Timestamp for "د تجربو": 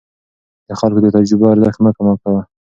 1.03-1.51